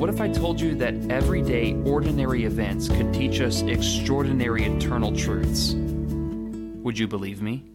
[0.00, 5.74] what if I told you that everyday, ordinary events could teach us extraordinary eternal truths?
[5.74, 7.66] Would you believe me?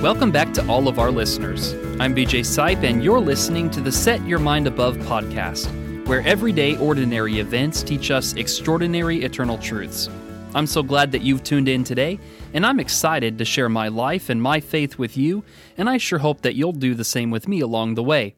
[0.00, 1.74] Welcome back to all of our listeners.
[2.00, 5.66] I'm BJ Sipe, and you're listening to the Set Your Mind Above podcast,
[6.06, 10.08] where everyday, ordinary events teach us extraordinary eternal truths.
[10.54, 12.18] I'm so glad that you've tuned in today,
[12.54, 15.44] and I'm excited to share my life and my faith with you,
[15.76, 18.34] and I sure hope that you'll do the same with me along the way.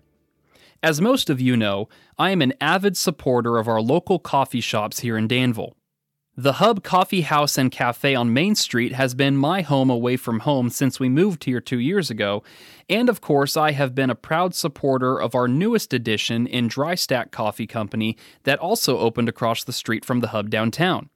[0.82, 5.00] As most of you know, I am an avid supporter of our local coffee shops
[5.00, 5.76] here in Danville.
[6.36, 10.40] The Hub Coffee House and Cafe on Main Street has been my home away from
[10.40, 12.42] home since we moved here two years ago,
[12.88, 16.96] and of course, I have been a proud supporter of our newest addition in Dry
[16.96, 21.08] Stack Coffee Company that also opened across the street from the Hub downtown.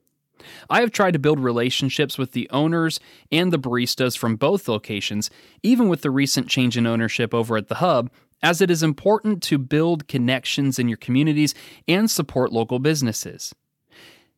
[0.68, 5.30] I have tried to build relationships with the owners and the baristas from both locations,
[5.62, 8.10] even with the recent change in ownership over at the Hub,
[8.42, 11.54] as it is important to build connections in your communities
[11.88, 13.54] and support local businesses.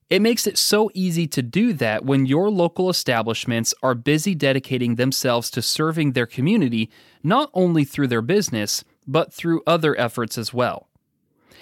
[0.09, 4.95] It makes it so easy to do that when your local establishments are busy dedicating
[4.95, 6.91] themselves to serving their community,
[7.25, 10.89] not only through their business, but through other efforts as well.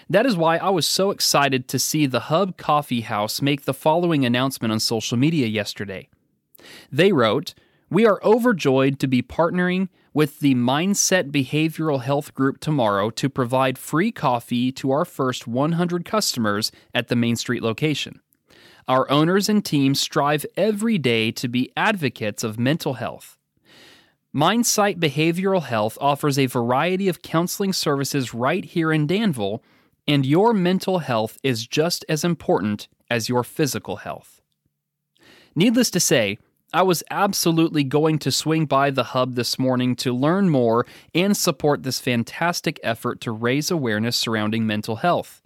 [0.08, 3.74] That is why I was so excited to see the Hub Coffee House make the
[3.74, 6.08] following announcement on social media yesterday.
[6.92, 7.54] They wrote,
[7.90, 13.78] We are overjoyed to be partnering with the Mindset Behavioral Health Group tomorrow to provide
[13.78, 18.20] free coffee to our first 100 customers at the Main Street location.
[18.86, 23.38] Our owners and team strive every day to be advocates of mental health.
[24.32, 29.62] Mindsight Behavioral Health offers a variety of counseling services right here in Danville
[30.06, 34.40] and your mental health is just as important as your physical health.
[35.54, 36.38] Needless to say,
[36.72, 41.36] I was absolutely going to swing by the hub this morning to learn more and
[41.36, 45.40] support this fantastic effort to raise awareness surrounding mental health.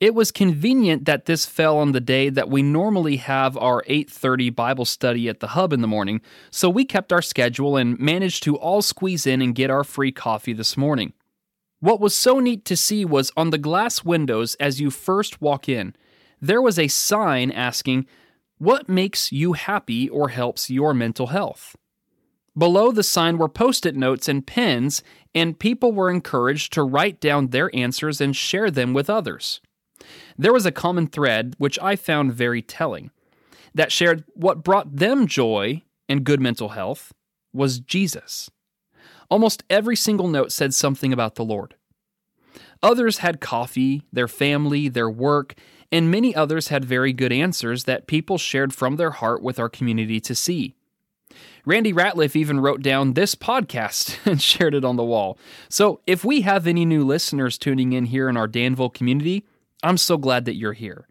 [0.00, 4.50] It was convenient that this fell on the day that we normally have our 8:30
[4.50, 6.20] Bible study at the hub in the morning,
[6.50, 10.12] so we kept our schedule and managed to all squeeze in and get our free
[10.12, 11.12] coffee this morning.
[11.80, 15.68] What was so neat to see was on the glass windows as you first walk
[15.68, 15.94] in,
[16.40, 18.06] there was a sign asking,
[18.58, 21.76] What makes you happy or helps your mental health?
[22.56, 27.20] Below the sign were post it notes and pens, and people were encouraged to write
[27.20, 29.60] down their answers and share them with others.
[30.36, 33.12] There was a common thread, which I found very telling,
[33.74, 37.12] that shared what brought them joy and good mental health
[37.52, 38.50] was Jesus.
[39.30, 41.74] Almost every single note said something about the Lord.
[42.82, 45.54] Others had coffee, their family, their work,
[45.90, 49.68] and many others had very good answers that people shared from their heart with our
[49.68, 50.74] community to see.
[51.64, 55.38] Randy Ratliff even wrote down this podcast and shared it on the wall.
[55.68, 59.44] So, if we have any new listeners tuning in here in our Danville community,
[59.82, 61.06] I'm so glad that you're here.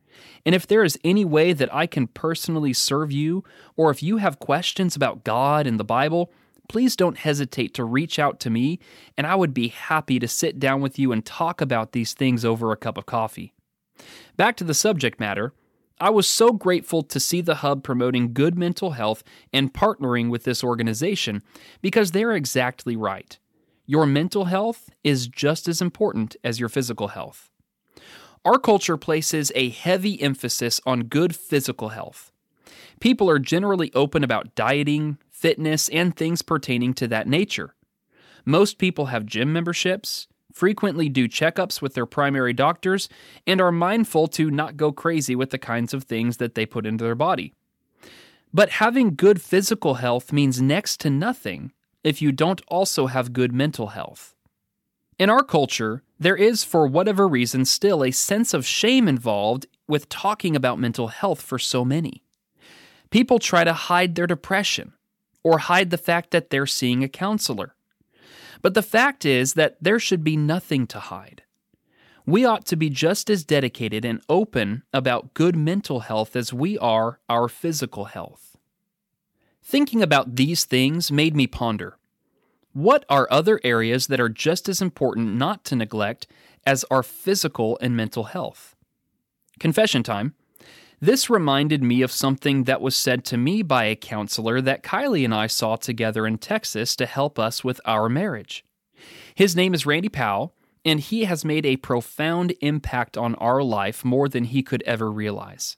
[0.45, 3.43] And if there is any way that I can personally serve you,
[3.75, 6.31] or if you have questions about God and the Bible,
[6.67, 8.79] please don't hesitate to reach out to me,
[9.17, 12.43] and I would be happy to sit down with you and talk about these things
[12.43, 13.53] over a cup of coffee.
[14.35, 15.53] Back to the subject matter.
[15.99, 20.43] I was so grateful to see the Hub promoting good mental health and partnering with
[20.43, 21.41] this organization
[21.81, 23.39] because they're exactly right.
[23.87, 27.49] Your mental health is just as important as your physical health.
[28.45, 32.31] Our culture places a heavy emphasis on good physical health.
[32.99, 37.75] People are generally open about dieting, fitness, and things pertaining to that nature.
[38.45, 43.07] Most people have gym memberships, frequently do checkups with their primary doctors,
[43.45, 46.85] and are mindful to not go crazy with the kinds of things that they put
[46.85, 47.53] into their body.
[48.53, 51.71] But having good physical health means next to nothing
[52.03, 54.33] if you don't also have good mental health.
[55.19, 60.09] In our culture, there is, for whatever reason, still a sense of shame involved with
[60.09, 62.23] talking about mental health for so many.
[63.09, 64.93] People try to hide their depression,
[65.47, 67.73] or hide the fact that they're seeing a counselor.
[68.61, 71.43] But the fact is that there should be nothing to hide.
[72.25, 76.77] We ought to be just as dedicated and open about good mental health as we
[76.79, 78.57] are our physical health.
[79.63, 81.97] Thinking about these things made me ponder
[82.73, 86.27] What are other areas that are just as important not to neglect
[86.65, 88.75] as our physical and mental health?
[89.61, 90.35] Confession time.
[90.99, 95.23] This reminded me of something that was said to me by a counselor that Kylie
[95.23, 98.65] and I saw together in Texas to help us with our marriage.
[99.35, 104.03] His name is Randy Powell, and he has made a profound impact on our life
[104.03, 105.77] more than he could ever realize.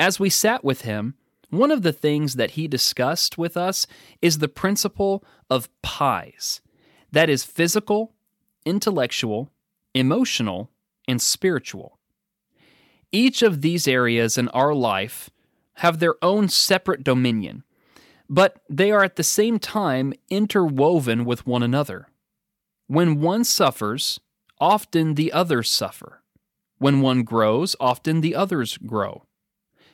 [0.00, 1.14] As we sat with him,
[1.50, 3.86] one of the things that he discussed with us
[4.20, 6.60] is the principle of pies
[7.12, 8.12] that is, physical,
[8.66, 9.52] intellectual,
[9.94, 10.70] emotional,
[11.06, 12.00] and spiritual.
[13.14, 15.30] Each of these areas in our life
[15.74, 17.62] have their own separate dominion,
[18.28, 22.08] but they are at the same time interwoven with one another.
[22.88, 24.18] When one suffers,
[24.60, 26.24] often the others suffer.
[26.78, 29.22] When one grows, often the others grow.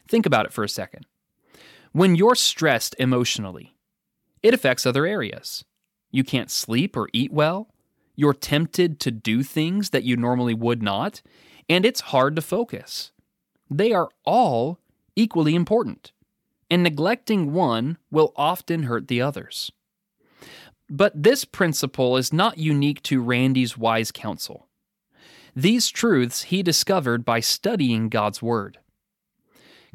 [0.08, 1.04] Think about it for a second.
[1.92, 3.76] When you're stressed emotionally,
[4.42, 5.62] it affects other areas.
[6.10, 7.68] You can't sleep or eat well.
[8.16, 11.20] You're tempted to do things that you normally would not,
[11.70, 13.12] and it's hard to focus.
[13.70, 14.80] They are all
[15.14, 16.10] equally important,
[16.68, 19.70] and neglecting one will often hurt the others.
[20.90, 24.66] But this principle is not unique to Randy's wise counsel.
[25.54, 28.78] These truths he discovered by studying God's Word.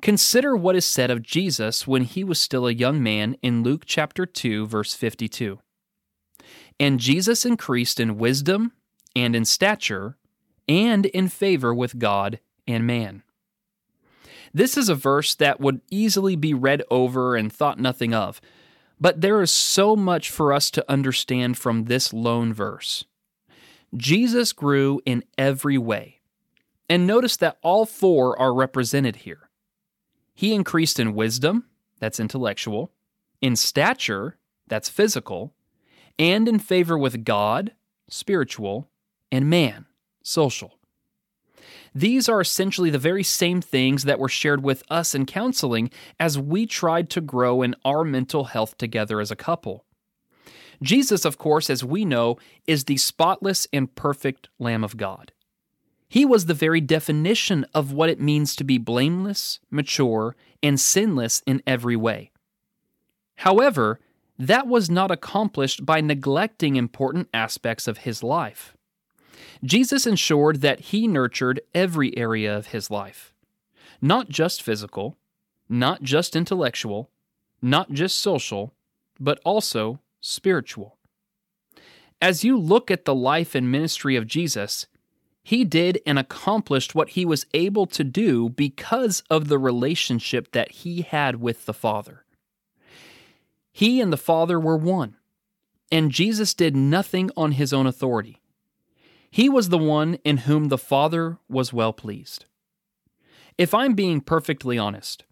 [0.02, 3.84] Consider what is said of Jesus when he was still a young man in Luke
[3.86, 5.60] chapter 2 verse 52.
[6.80, 8.72] And Jesus increased in wisdom
[9.14, 10.18] and in stature
[10.68, 13.24] and in favor with God and man.
[14.54, 18.40] This is a verse that would easily be read over and thought nothing of,
[19.00, 23.04] but there is so much for us to understand from this lone verse.
[23.96, 26.22] Jesus grew in every way.
[26.90, 29.50] And notice that all four are represented here.
[30.34, 31.66] He increased in wisdom,
[32.00, 32.92] that's intellectual,
[33.42, 35.54] in stature, that's physical,
[36.20, 37.72] and in favor with God,
[38.08, 38.90] spiritual,
[39.32, 39.86] and man,
[40.26, 40.80] social.
[41.94, 45.90] These are essentially the very same things that were shared with us in counseling
[46.20, 49.86] as we tried to grow in our mental health together as a couple.
[50.82, 52.38] Jesus, of course, as we know,
[52.68, 55.32] is the spotless and perfect Lamb of God.
[56.10, 61.42] He was the very definition of what it means to be blameless, mature, and sinless
[61.46, 62.32] in every way.
[63.38, 64.00] However,
[64.38, 68.76] that was not accomplished by neglecting important aspects of his life.
[69.64, 73.34] Jesus ensured that he nurtured every area of his life,
[74.02, 75.18] not just physical,
[75.68, 77.10] not just intellectual,
[77.62, 78.74] not just social,
[79.20, 80.98] but also spiritual.
[82.22, 84.88] As you look at the life and ministry of Jesus,
[85.44, 90.72] he did and accomplished what he was able to do because of the relationship that
[90.72, 92.26] he had with the Father.
[93.72, 95.18] He and the Father were one,
[95.92, 98.42] and Jesus did nothing on his own authority.
[99.36, 102.46] He was the one in whom the Father was well pleased.
[103.58, 105.26] If I'm being perfectly honest,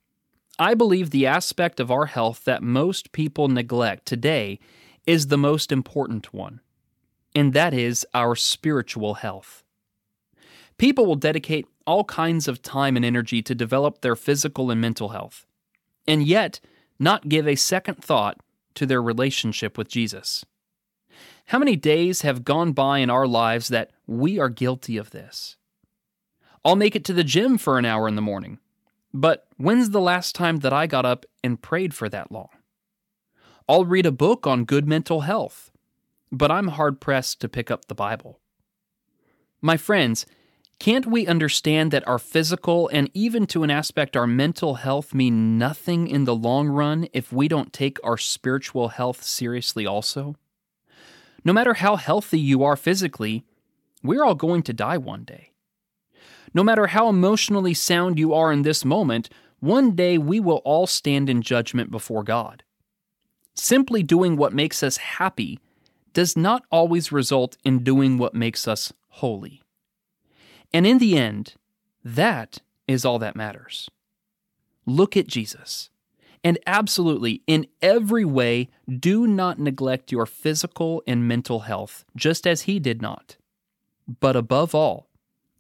[0.60, 4.60] I believe the aspect of our health that most people neglect today
[5.08, 6.60] is the most important one,
[7.34, 9.64] and that is our spiritual health.
[10.78, 15.10] People will dedicate all kinds of time and energy to develop their physical and mental
[15.10, 15.46] health,
[16.06, 16.60] and yet
[17.00, 18.42] not give a second thought
[18.76, 20.44] to their relationship with Jesus.
[21.48, 25.58] How many days have gone by in our lives that we are guilty of this?
[26.66, 28.60] I'll make it to the gym for an hour in the morning,
[29.14, 32.50] but when's the last time that I got up and prayed for that long?
[33.68, 35.72] I'll read a book on good mental health,
[36.32, 38.40] but I'm hard pressed to pick up the Bible.
[39.62, 40.26] My friends,
[40.80, 45.58] can't we understand that our physical and even to an aspect our mental health mean
[45.58, 50.36] nothing in the long run if we don't take our spiritual health seriously also?
[51.46, 53.44] No matter how healthy you are physically,
[54.02, 55.52] we're all going to die one day.
[56.54, 60.88] No matter how emotionally sound you are in this moment, one day we will all
[60.88, 62.64] stand in judgment before God.
[63.56, 65.60] Simply doing what makes us happy
[66.14, 69.62] does not always result in doing what makes us holy.
[70.72, 71.56] And in the end,
[72.04, 73.90] that is all that matters.
[74.86, 75.90] Look at Jesus.
[76.44, 78.70] And absolutely, in every way,
[79.00, 83.38] do not neglect your physical and mental health, just as he did not.
[84.20, 85.08] But above all,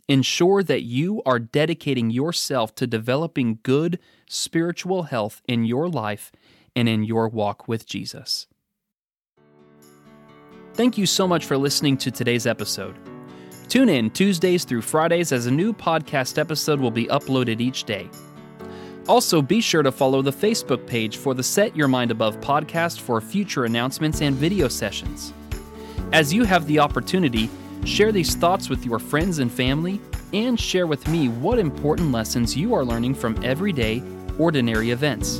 [0.09, 6.31] ensure that you are dedicating yourself to developing good spiritual health in your life
[6.75, 8.47] and in your walk with Jesus.
[10.73, 12.95] Thank you so much for listening to today's episode.
[13.69, 18.09] Tune in Tuesdays through Fridays as a new podcast episode will be uploaded each day.
[19.07, 23.01] Also, be sure to follow the Facebook page for the Set Your Mind Above podcast
[23.01, 25.33] for future announcements and video sessions.
[26.13, 27.49] As you have the opportunity,
[27.83, 29.99] share these thoughts with your friends and family,
[30.31, 34.01] and share with me what important lessons you are learning from everyday,
[34.39, 35.39] ordinary events.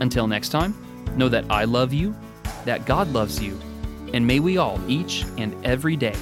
[0.00, 0.74] Until next time,
[1.14, 2.14] know that I love you,
[2.64, 3.58] that God loves you,
[4.14, 6.16] and may we all, each and every day,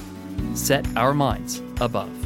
[0.54, 2.21] set our minds above.